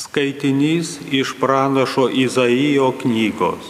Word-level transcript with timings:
Skaitinys 0.00 0.96
iš 1.12 1.34
pranašo 1.40 2.06
Izaijo 2.08 2.88
knygos. 3.02 3.66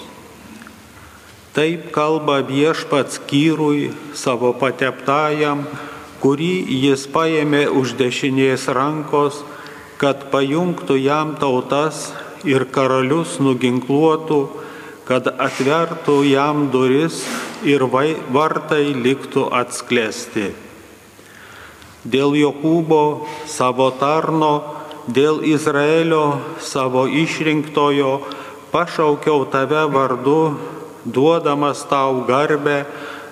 Taip 1.57 1.89
kalba 1.91 2.37
viešpats 2.47 3.19
kyrui 3.27 3.89
savo 4.15 4.53
pateptajam, 4.61 5.65
kurį 6.23 6.53
jis 6.85 7.09
paėmė 7.11 7.65
už 7.83 7.97
dešinės 7.99 8.69
rankos, 8.79 9.43
kad 9.99 10.29
pajungtų 10.31 11.01
jam 11.03 11.35
tautas 11.43 12.13
ir 12.47 12.69
karalius 12.77 13.41
nuginkluotų, 13.43 14.41
kad 15.11 15.27
atvertų 15.35 16.21
jam 16.31 16.69
duris 16.71 17.25
ir 17.67 17.83
vartai 17.91 18.85
liktų 18.95 19.49
atsklesti. 19.51 20.53
Dėl 22.07 22.39
Jokūbo 22.39 23.27
savo 23.51 23.91
tarno, 23.99 24.80
dėl 25.09 25.41
Izraelio 25.47 26.41
savo 26.61 27.07
išrinktojo 27.07 28.21
pašaukiau 28.73 29.47
tave 29.51 29.87
vardu, 29.91 30.57
duodamas 31.05 31.85
tau 31.89 32.25
garbę, 32.29 32.85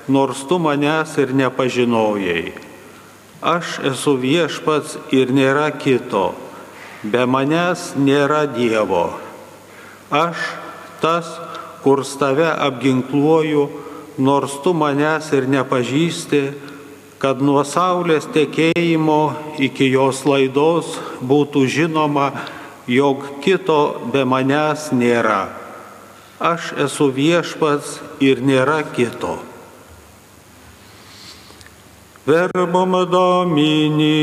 nors 0.08 0.44
tu 0.48 0.58
manęs 0.58 1.18
ir 1.20 1.34
nepažinojai. 1.36 2.52
Aš 3.42 3.78
esu 3.86 4.16
viešpats 4.18 4.96
ir 5.14 5.30
nėra 5.30 5.68
kito, 5.78 6.32
be 7.04 7.22
manęs 7.28 7.92
nėra 7.94 8.48
Dievo. 8.50 9.14
Aš 10.10 10.40
tas, 11.02 11.28
kur 11.84 12.02
tave 12.18 12.48
apginkluoju, 12.48 13.68
nors 14.18 14.58
tu 14.64 14.74
manęs 14.74 15.30
ir 15.36 15.46
nepažįsti, 15.46 16.42
kad 17.18 17.42
nuo 17.42 17.64
saulės 17.66 18.28
tekėjimo 18.34 19.20
iki 19.58 19.90
jos 19.90 20.22
laidos 20.28 20.94
būtų 21.18 21.66
žinoma, 21.66 22.30
jog 22.86 23.26
kito 23.44 23.98
be 24.12 24.24
manęs 24.24 24.90
nėra. 24.94 25.48
Aš 26.38 26.72
esu 26.86 27.10
viešpats 27.10 27.98
ir 28.22 28.38
nėra 28.46 28.84
kito. 28.94 29.38
Verbum 32.28 32.94
Domini. 33.10 34.14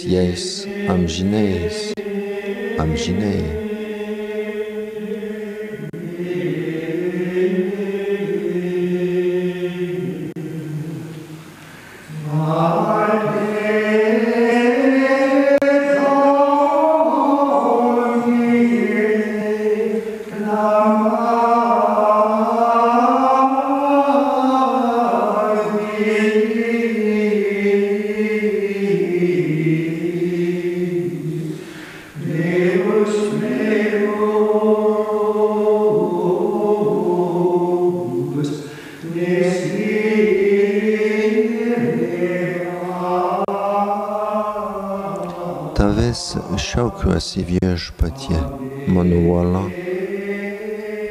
Jais 0.00 0.66
amžinais, 0.88 1.92
amžinai. 2.78 3.61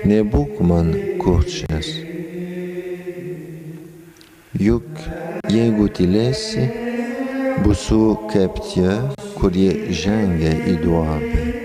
Nebūk 0.07 0.61
man 0.65 0.93
kurčias. 1.21 1.89
Juk 4.61 4.87
jeigu 5.51 5.87
tylėsi, 5.97 6.67
būsiu 7.65 8.03
kaip 8.31 8.61
tie, 8.71 8.99
kurie 9.37 9.71
žengia 10.03 10.53
į 10.73 10.77
duobę. 10.83 11.60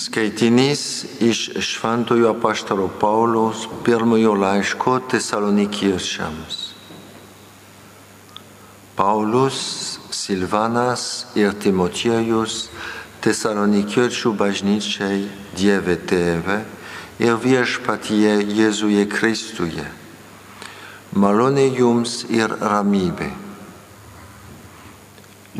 Skaitinys 0.00 1.04
iš 1.20 1.50
Šventojo 1.60 2.32
Paštaro 2.40 2.88
Pauliaus 3.00 3.66
pirmojo 3.84 4.32
laiško 4.34 4.94
tesalonikiečiams. 5.10 6.56
Paulius, 8.96 9.60
Silvanas 10.10 11.04
ir 11.36 11.52
Timotiejus 11.52 12.70
tesalonikiečių 13.20 14.32
bažnyčiai 14.40 15.20
Dieve 15.60 15.98
Tėve 16.08 16.62
ir 17.20 17.36
viešpatyje 17.44 18.40
Jėzuje 18.56 19.04
Kristuje. 19.04 19.84
Malonė 21.12 21.68
jums 21.76 22.22
ir 22.32 22.48
ramybė. 22.48 23.34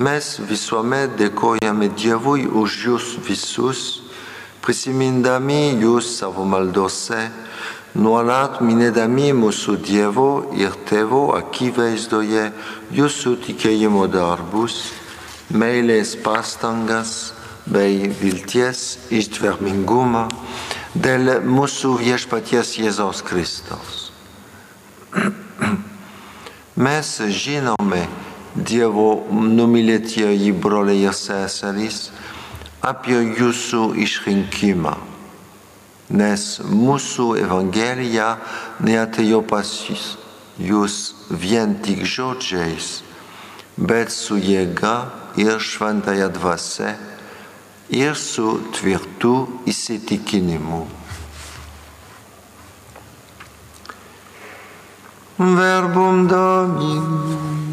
Mes 0.00 0.36
visuomet 0.48 1.18
dėkojame 1.20 1.92
Dievui 1.92 2.46
už 2.48 2.84
jūs 2.86 3.16
visus, 3.26 4.09
prisimindami 4.64 5.76
jūs 5.80 6.08
savo 6.18 6.44
maldose, 6.48 7.20
nuolat 7.94 8.60
minėdami 8.62 9.32
mūsų 9.34 9.76
Dievo 9.82 10.30
ir 10.58 10.76
Tėvo 10.88 11.30
akivaizdoje 11.38 12.50
jūsų 12.94 13.36
tikėjimo 13.46 14.06
darbus, 14.12 14.92
meilės 15.50 16.14
pastangas 16.22 17.32
bei 17.70 18.10
vilties 18.20 19.10
ištvermingumą 19.10 20.28
dėl 20.94 21.40
mūsų 21.46 21.96
viešpaties 22.02 22.76
Jėzaus 22.82 23.22
Kristaus. 23.26 24.10
Mes 26.86 27.12
žinome, 27.42 28.06
Dievo 28.50 29.28
numylėtieji 29.30 30.50
broliai 30.58 31.04
ir 31.06 31.14
seserys, 31.14 32.10
apie 32.80 33.18
jūsų 33.36 33.92
išrinkimą, 34.00 34.94
nes 36.16 36.44
mūsų 36.64 37.26
Evangelija 37.44 38.32
neatėjo 38.80 39.42
pas 39.44 39.68
jūs 40.60 40.96
vien 41.30 41.76
tik 41.84 42.04
žodžiais, 42.08 43.02
bet 43.76 44.12
su 44.12 44.40
jėga 44.40 44.96
ir 45.40 45.60
šventąją 45.60 46.28
dvasę 46.32 46.94
ir 47.90 48.16
su 48.16 48.60
tvirtu 48.72 49.48
įsitikinimu. 49.68 50.86
Verbum 55.40 56.28
Domini. 56.28 57.70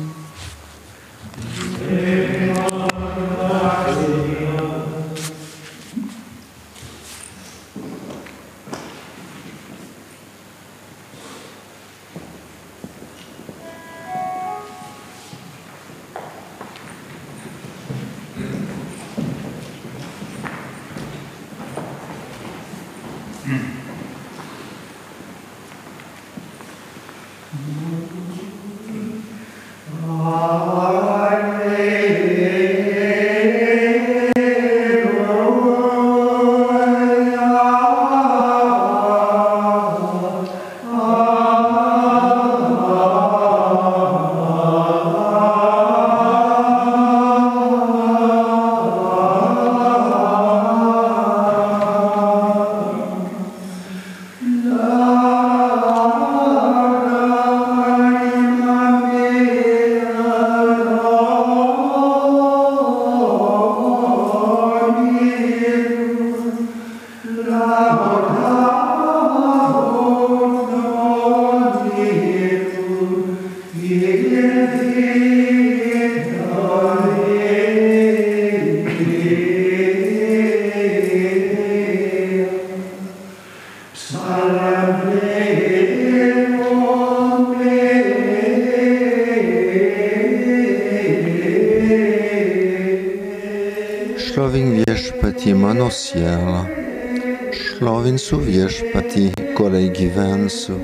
Šlovinsiu 97.78 98.40
viešpatį, 98.42 99.28
kolei 99.58 99.92
gyvensiu, 99.94 100.80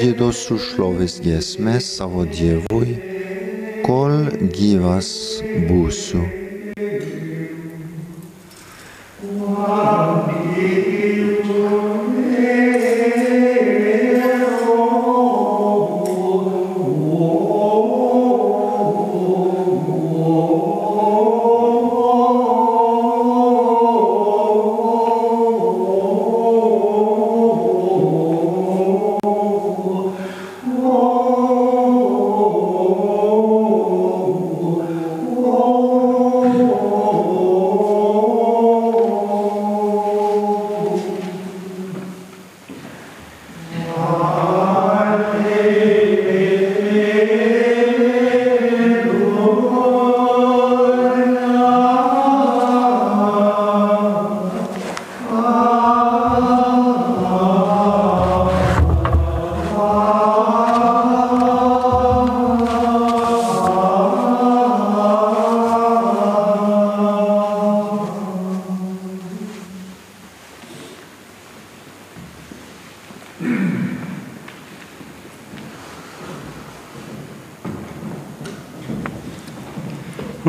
gėdosiu 0.00 0.58
šlovės 0.58 1.20
giesmės 1.22 1.92
savo 2.00 2.26
Dievui, 2.26 2.98
kol 3.86 4.32
gyvas 4.58 5.14
būsiu. 5.70 6.41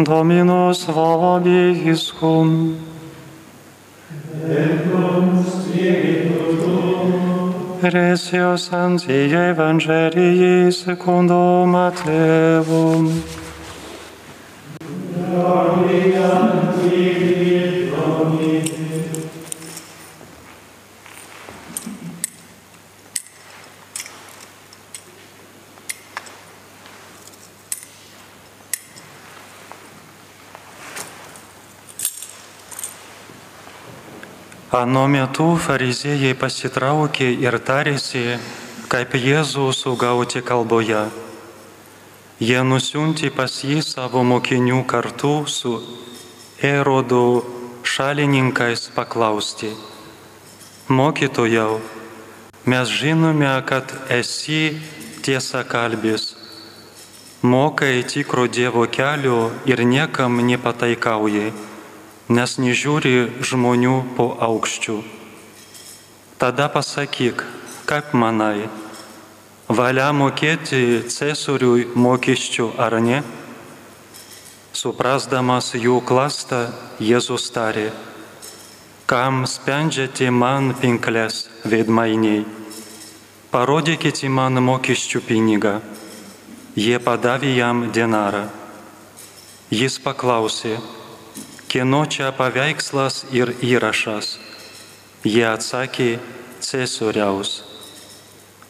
Dominus 0.04 0.80
slava 0.80 1.40
vobiscum. 1.40 2.76
Et 4.50 4.92
cum 4.92 5.44
spiritu 5.44 6.58
tuum. 6.62 7.54
Precios 7.82 8.70
ansie 8.72 9.50
Evangelii 9.50 10.72
secundum 10.72 11.70
Mateum. 11.70 13.12
Anu 34.84 35.04
metu 35.08 35.46
fariziejai 35.64 36.34
pasitraukė 36.36 37.28
ir 37.46 37.56
tarėsi, 37.68 38.24
kaip 38.92 39.14
Jėzų 39.16 39.68
sugauti 39.78 40.42
kalboje. 40.44 41.04
Jie 42.44 42.60
nusiunti 42.68 43.30
pas 43.38 43.54
jį 43.64 43.78
savo 43.86 44.26
mokinių 44.28 44.82
kartu 44.94 45.32
su 45.48 45.72
Erodo 46.72 47.24
šalininkais 47.94 48.90
paklausti. 48.96 49.72
Mokytojau, 50.92 51.80
mes 52.68 52.96
žinome, 53.00 53.54
kad 53.70 53.94
esi 54.20 54.64
tiesa 55.24 55.64
kalbis, 55.64 56.34
mokai 57.56 58.02
tikro 58.04 58.50
Dievo 58.58 58.84
kelio 58.98 59.46
ir 59.64 59.86
niekam 59.94 60.44
nepataikauji 60.50 61.54
nes 62.30 62.56
nežiūri 62.58 63.44
žmonių 63.44 63.96
po 64.16 64.30
aukščių. 64.40 64.96
Tada 66.40 66.70
pasakyk, 66.72 67.44
kaip 67.88 68.14
manai, 68.16 68.70
valia 69.68 70.12
mokėti 70.16 71.04
cesoriui 71.08 71.90
mokesčių 71.96 72.70
ar 72.80 72.96
ne? 73.04 73.22
Suprasdamas 74.74 75.74
jų 75.76 76.00
klastą, 76.08 76.72
Jėzus 77.00 77.52
tarė, 77.54 77.92
kam 79.06 79.44
spendžiate 79.46 80.32
man 80.32 80.74
pinklės 80.80 81.48
veidmainiai, 81.68 82.46
parodykite 83.52 84.30
man 84.30 84.58
mokesčių 84.64 85.22
pinigą. 85.28 85.78
Jie 86.74 86.98
padavė 86.98 87.52
jam 87.54 87.92
denarą. 87.94 88.48
Jis 89.70 90.00
paklausė, 90.02 90.80
kieno 91.74 92.06
čia 92.06 92.30
paveikslas 92.38 93.24
ir 93.34 93.50
įrašas? 93.66 94.36
Jie 95.26 95.42
atsakė, 95.50 96.20
Cesoriaus. 96.62 97.64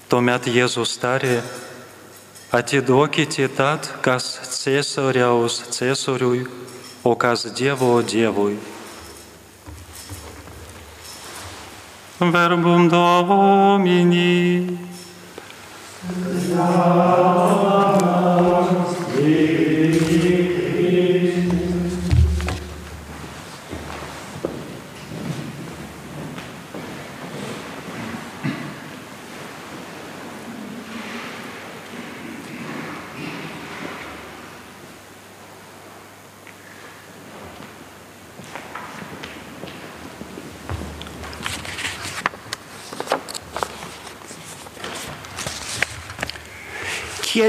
Tuomet 0.08 0.48
Jėzus 0.48 0.94
tarė, 1.02 1.42
atiduokite 2.56 3.50
tad, 3.58 3.90
kas 4.06 4.30
Cesoriaus 4.56 5.60
Cesoriui, 5.76 6.46
o 7.04 7.12
kas 7.20 7.44
Dievo 7.52 8.00
Dievui. 8.08 8.56
Verbum 12.24 12.88
Domini. 12.88 14.80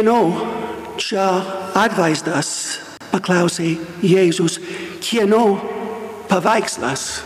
Kieno 0.04 0.36
čia 1.00 1.26
atvaizdas, 1.80 2.48
paklausė 3.08 3.70
Jėzus, 4.04 4.58
kieno 5.00 5.54
paveikslas? 6.28 7.22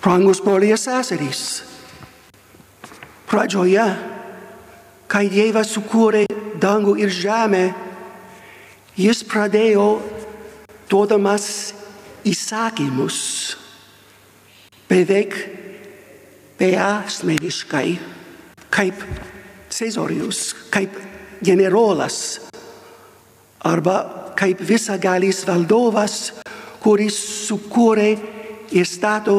Brangus 0.00 0.40
broliai 0.40 0.80
seserys, 0.80 1.42
pradžioje, 3.28 3.84
kai 5.12 5.26
Dievas 5.28 5.76
sukūrė 5.76 6.24
dangų 6.56 6.96
ir 7.04 7.12
žemę, 7.12 7.62
jis 8.96 9.20
pradėjo 9.28 9.86
duodamas 10.88 11.52
įsakymus. 12.24 13.20
Beveik 14.88 15.36
beasmeniškai, 16.56 17.88
kaip 18.72 19.04
Cezarijus, 19.76 20.54
kaip 20.72 20.94
generolas 21.44 22.40
arba 23.60 24.32
kaip 24.38 24.62
visagalis 24.64 25.42
valdovas, 25.44 26.32
kuris 26.80 27.18
sukūrė 27.44 28.08
ir 28.72 28.88
stato 28.88 29.36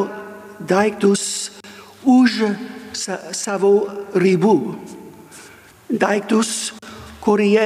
daiktus 0.62 1.24
už 2.06 2.38
sa 2.94 3.34
savo 3.34 3.74
ribų. 4.14 4.56
Daiktus, 5.90 6.74
kurie 7.24 7.66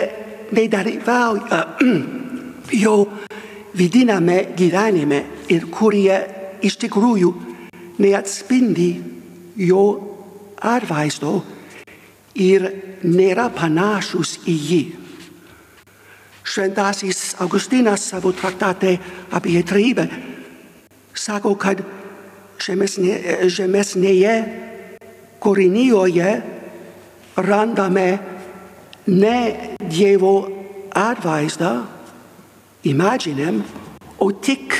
nedalyvauja 0.55 1.61
jo 2.83 2.97
vidiname 3.75 4.43
gyvenime 4.55 5.25
ir 5.51 5.67
kurie 5.67 6.19
iš 6.63 6.79
tikrųjų 6.87 7.31
neatspindi 7.99 8.91
jo 9.59 9.87
atvaizdo 10.55 11.41
ir 12.35 12.67
nėra 13.03 13.49
panašus 13.53 14.37
į 14.47 14.57
jį. 14.69 14.83
Šventasis 16.41 17.35
Augustinas 17.43 18.03
savo 18.11 18.31
traktate 18.35 18.97
apie 19.31 19.61
trybę 19.63 20.07
sako, 21.13 21.55
kad 21.59 21.81
žemesnė, 22.61 23.47
žemesnėje 23.51 24.35
kūrinyjoje 25.41 26.31
randame 27.41 28.07
ne 29.11 29.37
Dievo 29.91 30.35
atvaizdą, 30.95 31.71
imaginem, 32.87 33.61
o 34.21 34.29
tik 34.31 34.75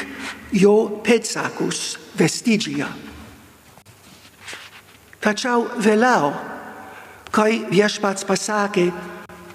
jo 0.53 1.01
pėdsakus 1.03 1.97
vestigiją. 2.19 2.87
Tačiau 5.21 5.67
vėliau 5.81 6.31
kai 7.31 7.63
viešpats 7.71 8.25
pasakė, 8.27 8.89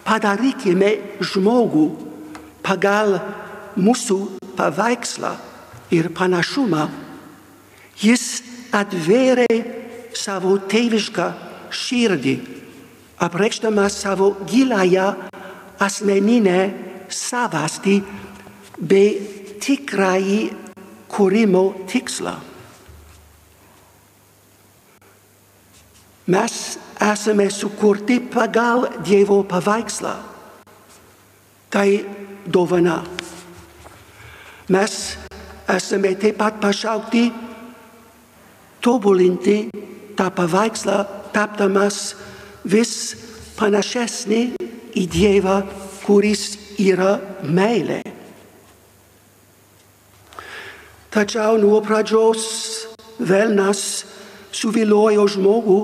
padarykime 0.07 0.93
žmogų 1.21 1.87
pagal 2.65 3.19
mūsų 3.77 4.19
paveikslą 4.57 5.35
ir 5.93 6.09
panašumą, 6.17 6.87
jis 8.01 8.25
atvėrė 8.75 9.49
savo 10.17 10.57
tėvišką 10.71 11.27
širdį, 11.71 12.37
apreikšdamas 13.23 14.01
savo 14.03 14.33
giląją 14.49 15.09
asmeninę 15.83 16.61
savastį 17.13 18.01
bei 18.81 19.13
tikrąjį 19.63 20.41
kūrimo 21.13 21.65
tikslą. 21.91 22.35
Mes 26.27 26.55
esame 27.01 27.51
sukurti 27.51 28.21
pagal 28.21 28.89
Dievo 29.05 29.43
paveikslą. 29.45 30.15
Tai 31.71 31.91
dovana. 32.47 33.05
Mes 34.69 35.17
esame 35.69 36.15
taip 36.19 36.39
pat 36.39 36.61
pašaukti 36.61 37.33
tobulinti 38.81 39.71
tą 40.17 40.31
paveikslą, 40.31 41.05
tapdamas 41.35 42.15
vis 42.65 42.93
panašesnį 43.59 44.43
į 44.97 45.05
Dievą, 45.13 45.61
kuris 46.07 46.57
yra 46.81 47.19
meilė. 47.43 48.03
Tačiau 51.13 51.57
nuo 51.61 51.81
pradžios 51.81 52.43
velnas 53.19 54.05
suviliojo 54.53 55.25
žmogų 55.33 55.79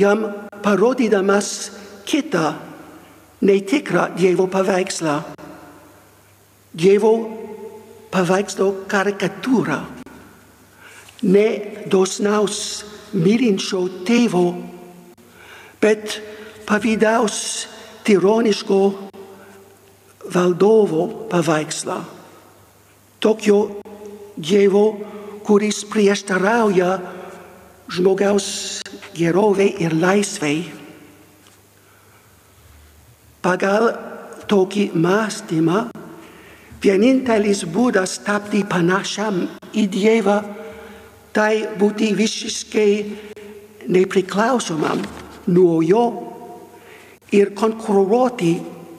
jam 0.00 0.22
parodydamas 0.68 1.70
kitą 2.04 2.52
netikrą 3.40 4.02
Dievo 4.20 4.44
paveikslą. 4.52 5.14
Dievo 6.76 7.12
paveikslo 8.12 8.66
karikatūrą. 8.90 9.78
Ne 11.24 11.46
dosnaus 11.88 12.84
mylinčio 13.16 13.80
tėvo, 14.04 14.44
bet 15.80 16.18
pavydaus 16.68 17.38
tironiško 18.04 18.80
valdovo 20.34 21.06
paveikslą. 21.32 21.96
Tokio 23.24 23.80
Dievo, 24.36 24.84
kuris 25.48 25.80
prieštarauja 25.88 26.92
žmogaus 27.88 28.77
gerovei 29.18 29.74
ir 29.82 29.94
laisvei. 29.98 30.62
Pagal 33.42 33.92
tokį 34.50 34.90
mąstymą 34.94 35.88
Vienintelis 36.78 37.64
būdas 37.66 38.20
tapti 38.22 38.60
panašiam 38.62 39.40
į 39.74 39.82
Dievą, 39.90 40.36
tai 41.34 41.66
būti 41.74 42.12
visiškai 42.14 42.92
nepriklausomam 43.90 45.02
nuo 45.50 45.80
jo 45.82 46.04
ir 47.34 47.50
konkuruoti 47.58 48.52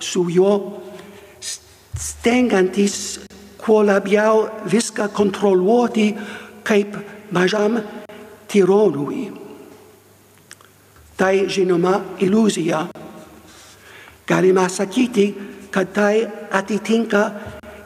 su 0.03 0.25
juo, 0.27 0.53
stengiantis 1.95 2.97
kuo 3.63 3.79
labiau 3.87 4.49
viską 4.67 5.07
kontroliuoti 5.15 6.09
kaip 6.67 6.99
mažam 7.31 7.79
tironui. 8.51 9.29
tai 11.19 11.45
genoma 11.47 12.15
illusia. 12.23 12.87
Garimasakiti 14.27 15.27
kad 15.71 15.91
tai 15.93 16.27
atitinka 16.51 17.31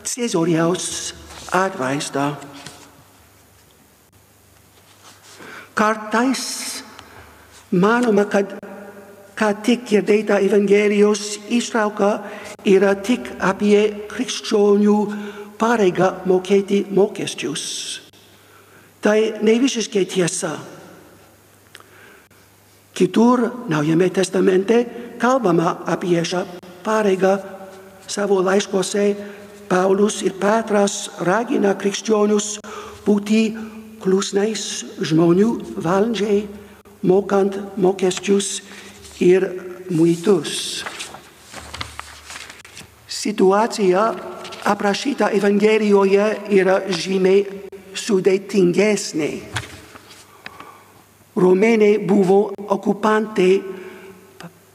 Caesariaus 0.04 1.16
advaista. 1.52 2.36
Kartais 5.74 6.84
manoma 7.72 8.26
kad 8.26 8.54
kad 9.36 9.64
tik 9.64 9.86
kirdeita 9.86 10.38
evangelios 10.40 11.40
istrauka 11.50 12.22
ira 12.66 12.94
tik 12.96 13.32
apie 13.42 14.06
krikščionių 14.12 14.98
pareigą 15.58 16.12
mokėti 16.30 16.84
mokesčius. 16.94 17.64
Tai 19.02 19.18
ne 19.42 19.58
visiškai 19.60 20.06
tiesa. 20.06 20.54
Kitur 22.94 23.66
Naujame 23.68 24.10
testamente 24.10 24.86
kalbama 25.18 25.82
apie 25.86 26.22
šią 26.22 26.46
pareigą 26.86 27.38
savo 28.08 28.42
laiškose 28.46 29.06
Paulus 29.70 30.22
ir 30.22 30.36
Petras 30.38 31.10
ragina 31.26 31.74
krikščionius 31.74 32.60
būti 33.06 33.42
klusnais 34.04 34.84
žmonių 35.02 35.50
valdžiai, 35.82 36.44
mokant 37.08 37.58
mokesčius 37.80 38.60
ir 39.24 39.48
muitus. 39.90 40.84
Situacija 43.08 44.06
aprašyta 44.70 45.32
Evangelijoje 45.34 46.28
yra 46.60 46.82
žymiai 46.92 47.46
sudėtingesnė. 47.98 49.63
Romėnai 51.34 51.98
buvo 52.06 52.54
okupantai 52.76 53.54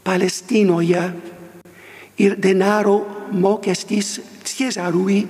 Palestinoje 0.03 1.05
ir 2.19 2.35
denaro 2.41 2.99
mokestis 3.31 4.19
Cezarui, 4.43 5.21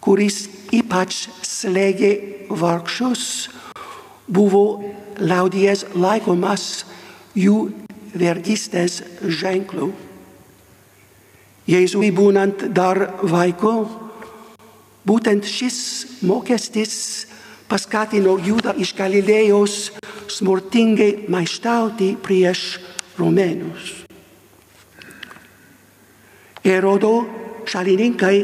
kuris 0.00 0.46
ypač 0.72 1.26
slėgė 1.44 2.12
vargšus, 2.48 3.50
buvo 4.24 4.80
liaudies 5.20 5.84
laikomas 5.92 6.86
jų 7.36 7.68
vergystės 8.16 9.02
ženklu. 9.20 9.92
Jėzui 11.68 12.08
būnant 12.16 12.70
dar 12.72 13.02
vaiku, 13.20 13.74
būtent 15.04 15.44
šis 15.44 15.80
mokestis 16.24 17.27
paskatino 17.68 18.38
Judą 18.40 18.74
iš 18.80 18.94
Galilėjos 18.96 19.76
smurtingai 20.32 21.28
maištauti 21.30 22.14
prieš 22.22 22.78
romėnus. 23.18 23.92
Erodo 26.64 27.12
šalininkai, 27.68 28.38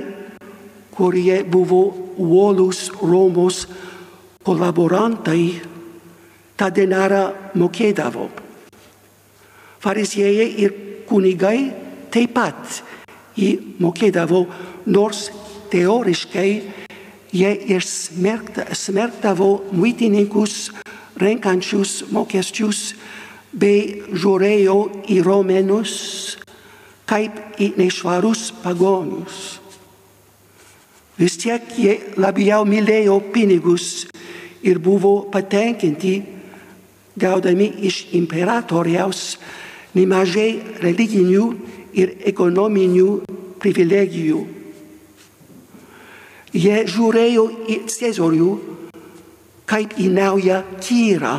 kurie 0.95 1.43
buvo 1.45 1.83
uolus 2.21 2.91
Romos 3.03 3.65
kolaborantai, 4.45 5.61
tą 6.57 6.71
denarą 6.71 7.25
mokėdavo. 7.59 8.29
Fariziejai 9.83 10.49
ir 10.65 10.77
kunigai 11.09 11.59
taip 12.15 12.33
pat 12.37 12.81
jį 13.37 13.51
mokėdavo, 13.83 14.45
nors 14.87 15.27
teoriškai 15.73 16.51
jie 17.35 17.51
ir 17.75 17.83
smerktavo 17.83 19.51
muitininkus 19.75 20.71
renkančius 21.19 22.05
mokesčius 22.15 22.95
bei 23.55 24.03
žiūrėjo 24.15 24.79
į 25.11 25.19
romėnus 25.27 25.95
kaip 27.11 27.59
į 27.61 27.75
nešvarus 27.79 28.49
pagonius. 28.63 29.59
Vis 31.19 31.37
tiek 31.39 31.63
jie 31.79 31.99
labiau 32.19 32.65
mylėjo 32.67 33.21
pinigus 33.35 34.07
ir 34.67 34.81
buvo 34.83 35.29
patenkinti, 35.31 36.17
gaudami 37.15 37.69
iš 37.87 38.09
imperatoriaus 38.19 39.37
nemažai 39.95 40.81
religinių 40.83 41.45
ir 41.95 42.17
ekonominių 42.27 43.11
privilegijų. 43.63 44.41
Jie 46.55 46.85
žiūrėjo 46.87 47.49
į 47.67 47.77
Cezorių 47.91 48.51
kaip 49.67 49.97
į 49.99 50.11
naują 50.13 50.61
kyrą, 50.79 51.35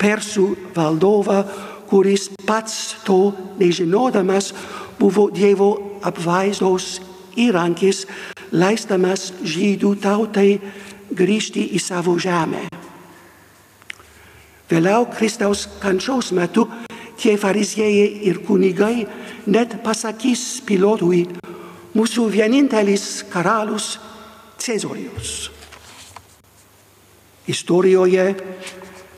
persų 0.00 0.46
valdovą, 0.76 1.42
kuris 1.90 2.30
pats 2.46 2.96
to 3.06 3.34
nežinodamas 3.60 4.52
buvo 4.98 5.28
Dievo 5.34 5.98
apvaizdos 6.06 7.00
įrankis, 7.36 8.06
leistamas 8.56 9.32
žydų 9.44 9.92
tautai 10.00 10.56
grįžti 11.12 11.66
į 11.76 11.82
savo 11.82 12.16
žemę. 12.18 12.66
Vėliau 14.70 15.06
Kristaus 15.12 15.66
kančiaus 15.82 16.32
metu 16.34 16.66
tie 17.20 17.36
fariziejai 17.38 18.24
ir 18.26 18.40
kunigai 18.46 19.06
net 19.46 19.76
pasakys 19.84 20.62
pilotui, 20.66 21.26
mūsų 21.94 22.26
vienintelis 22.32 23.22
karalius 23.30 23.94
Cezorijus. 24.58 25.50
Istorijoje 27.46 28.34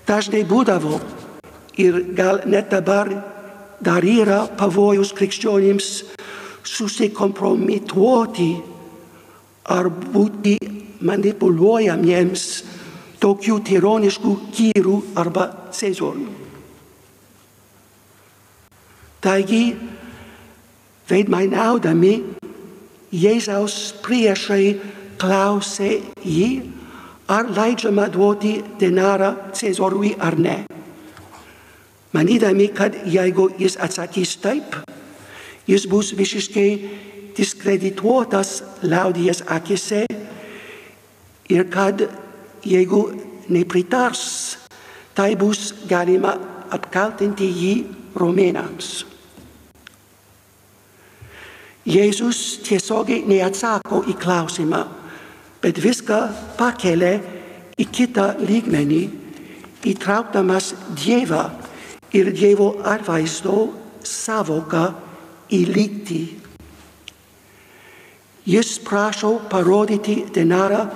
dažnai 0.08 0.44
būdavo 0.48 0.98
ir 1.80 2.00
gal 2.16 2.42
net 2.46 2.70
dabar 2.72 3.10
dar 3.80 4.04
yra 4.04 4.46
pavojus 4.58 5.14
krikščionims 5.16 5.90
susikompromituoti 6.66 8.50
ar 9.70 9.88
būti 9.88 10.56
manipuluojamiems 11.04 12.44
tokių 13.22 13.60
tironiškų 13.68 14.34
kyrų 14.54 14.96
arba 15.18 15.48
cezorių. 15.74 16.28
Taigi, 19.18 19.62
veidmainiaudami, 21.10 22.12
Jėzaus 23.08 23.94
priešai 24.04 24.76
klausė 25.18 25.98
jį, 26.24 26.50
ar 27.28 27.50
leidžiama 27.52 28.08
duoti 28.12 28.58
denarą 28.80 29.34
Cezorui 29.52 30.14
ar 30.18 30.38
ne. 30.38 30.58
Manydami, 32.14 32.70
kad 32.72 32.94
jeigu 33.04 33.50
jis 33.60 33.76
atsakys 33.76 34.38
taip, 34.40 34.78
jis 35.68 35.84
bus 35.90 36.14
visiškai 36.16 36.70
diskredituotas 37.36 38.62
liaudies 38.82 39.42
akise 39.46 40.06
ir 41.48 41.68
kad 41.70 42.08
jeigu 42.64 43.02
nepritars, 43.48 44.56
tai 45.14 45.34
bus 45.36 45.74
galima 45.88 46.34
apkaltinti 46.72 47.46
jį 47.48 47.74
romėnams. 48.18 49.04
Jėzus 51.88 52.58
tiesiogiai 52.66 53.22
neatsako 53.24 54.02
į 54.12 54.16
klausimą, 54.20 54.82
bet 55.62 55.80
viską 55.82 56.18
pakelia 56.58 57.18
į 57.78 57.86
kitą 57.94 58.32
lygmenį, 58.42 59.02
įtraukdamas 59.88 60.72
Dievą 60.98 61.44
ir 62.14 62.32
Dievo 62.34 62.72
atvaizdo 62.86 63.68
savoką 64.02 64.84
į 65.54 65.60
lygtį. 65.68 66.22
Jis 68.48 68.78
prašo 68.80 69.34
parodyti 69.50 70.22
denarą, 70.34 70.88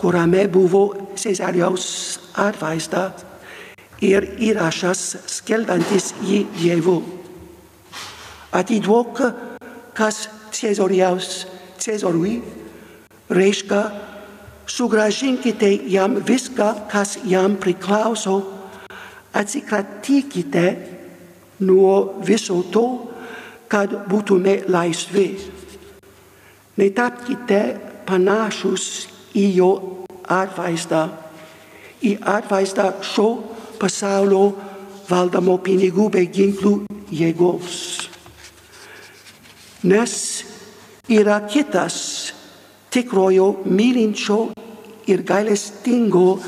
kuriame 0.00 0.46
buvo 0.50 1.12
Cezariaus 1.16 2.18
atvaizda 2.34 3.04
ir 4.04 4.26
įrašas 4.42 5.04
skelbantis 5.38 6.12
jį 6.26 6.42
Dievu. 6.58 6.98
Atiduok, 8.56 9.20
kas 9.96 10.26
Cezoriaus 10.52 11.46
Cezorui 11.78 12.40
reiškia 13.28 13.82
sugražinkite 14.66 15.70
jam 15.86 16.16
viską, 16.26 16.88
kas 16.90 17.18
jam 17.24 17.56
priklauso, 17.56 18.42
atsikratykite 19.32 20.76
nuo 21.58 22.22
viso 22.26 22.62
to, 22.72 22.86
kad 23.68 23.92
būtume 24.10 24.62
laisvi. 24.68 25.28
Netapkite 26.76 27.60
panašus 28.06 29.06
į 29.34 29.46
jo 29.56 29.70
atvaizdą, 30.28 31.06
į 32.04 32.16
atvaizdą 32.20 32.90
šio 33.02 33.28
pasaulio 33.80 34.44
valdomo 35.08 35.56
pinigų 35.62 36.10
bei 36.12 36.28
ginklų 36.30 36.74
jėgos. 37.14 38.08
Nes 39.86 40.14
yra 41.08 41.38
kitas 41.46 41.96
tikrojo 42.90 43.62
mylinčio 43.64 44.38
ir 45.06 45.22
gailestingo 45.26 46.38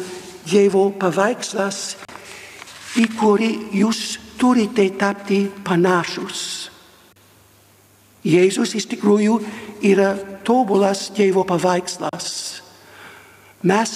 Dievo 0.49 0.87
paveikslas, 0.97 1.99
į 2.97 3.05
kurį 3.19 3.51
jūs 3.77 4.01
turite 4.41 4.87
tapti 4.97 5.43
panašus. 5.65 6.71
Jėzus 8.25 8.73
iš 8.79 8.87
tikrųjų 8.95 9.37
yra 9.85 10.15
tobulas 10.49 11.11
Dievo 11.13 11.45
paveikslas. 11.45 12.31
Mes 13.69 13.93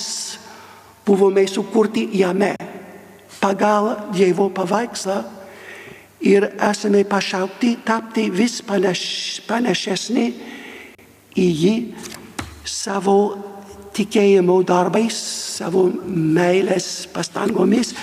buvome 1.07 1.46
sukurti 1.48 2.05
jame 2.20 2.52
pagal 3.40 4.12
Dievo 4.14 4.50
paveikslą 4.55 5.22
ir 6.22 6.46
esame 6.62 7.02
pašaukti 7.05 7.76
tapti 7.85 8.28
vis 8.31 8.61
panaš, 8.62 9.02
panašesni 9.48 10.26
į 11.35 11.46
jį 11.62 11.74
savo 12.64 13.37
tikėjimo 13.92 14.62
darbais, 14.66 15.14
savo 15.59 15.90
meilės 16.07 17.07
pastangomis 17.12 17.94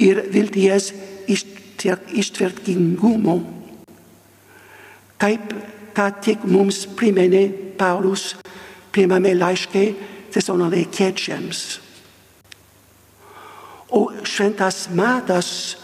ir 0.00 0.24
vilties 0.32 0.92
ištvirtingumu. 1.30 3.40
Kaip 5.20 5.52
ką 5.96 6.06
tik 6.24 6.44
mums 6.48 6.86
priminė 6.96 7.48
Paulus 7.80 8.34
pirmame 8.92 9.34
laiške 9.36 9.94
tesaloniekiečiams. 10.32 11.80
O 13.90 14.06
šventas 14.22 14.88
Matas, 14.94 15.76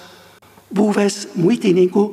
buvęs 0.71 1.27
muitininku, 1.35 2.05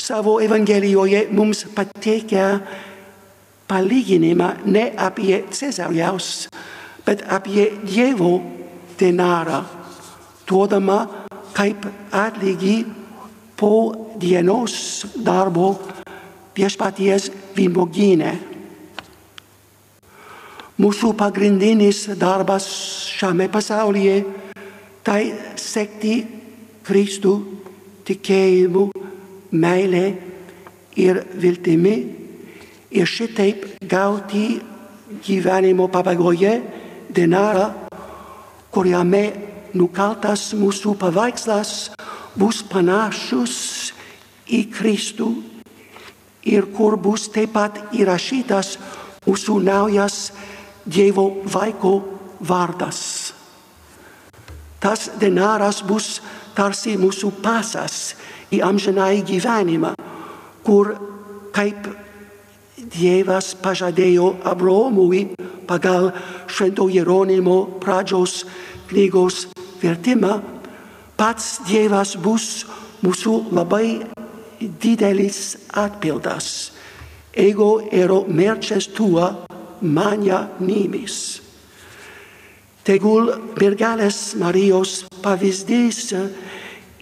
savo 0.00 0.40
Evangelijoje 0.40 1.28
mums 1.30 1.66
pateikia 1.74 2.60
palyginimą 3.70 4.50
ne 4.66 4.90
apie 4.98 5.44
Cezariaus, 5.50 6.48
bet 7.06 7.22
apie 7.30 7.70
Dievo 7.86 8.40
denarą, 8.98 9.62
duodama 10.48 11.06
kaip 11.54 11.86
atlygį 12.10 12.76
po 13.60 13.72
dienos 14.18 15.06
darbo 15.14 15.74
viešpaties 16.56 17.30
vynuogynė. 17.56 18.32
Mūsų 20.80 21.12
pagrindinis 21.12 22.06
darbas 22.18 22.66
šiame 23.12 23.50
pasaulyje 23.52 24.22
tai 25.04 25.20
sekti 25.60 26.14
Kristų 26.86 27.34
tikėjimu, 28.08 28.86
meilė 29.52 30.06
ir 30.96 31.20
viltimi 31.36 32.19
ir 32.90 33.06
šitaip 33.06 33.64
gauti 33.88 34.60
gyvenimo 35.24 35.88
pabaigoje 35.90 36.52
denarą, 37.10 37.70
kuriame 38.70 39.24
nukaltas 39.74 40.50
mūsų 40.58 40.96
paveikslas 40.98 41.90
bus 42.38 42.62
panašus 42.66 43.56
į 44.50 44.64
Kristų 44.74 45.30
ir 46.50 46.70
kur 46.74 46.96
bus 46.98 47.28
taip 47.30 47.54
pat 47.54 47.78
įrašytas 47.94 48.76
mūsų 49.26 49.60
naujas 49.66 50.30
Dievo 50.90 51.44
vaiko 51.44 51.92
vardas. 52.40 53.32
Tas 54.80 55.10
denaras 55.20 55.82
bus 55.84 56.22
tarsi 56.56 56.96
mūsų 56.98 57.34
pasas 57.44 58.14
į 58.50 58.62
amžinai 58.64 59.20
gyvenimą, 59.28 59.92
kur 60.64 60.94
kaip 61.52 61.84
Dievas 62.90 63.52
pažadėjo 63.54 64.40
Abraomui 64.50 65.28
pagal 65.68 66.10
Švento 66.50 66.88
Jeronimo 66.90 67.78
pradžios 67.78 68.44
knygos 68.90 69.46
vertimą, 69.82 70.40
pats 71.14 71.60
Dievas 71.68 72.16
bus 72.18 72.64
mūsų 73.04 73.36
labai 73.54 74.00
didelis 74.60 75.56
atpildas. 75.70 76.72
Ego 77.30 77.78
ero 77.94 78.24
merces 78.26 78.90
tua, 78.90 79.30
mania 79.80 80.48
nimis. 80.58 81.40
Tegul 82.84 83.30
mergelės 83.60 84.34
Marijos 84.40 85.04
pavyzdys 85.22 86.10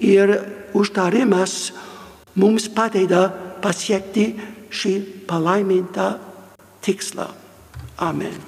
ir 0.05 0.35
užtarimas 0.77 1.73
mums 2.37 2.69
padeda 2.69 3.29
pasiekti 3.63 4.35
și 4.69 4.91
palaiminta 5.27 6.21
tixla. 6.81 7.35
Amen. 7.95 8.48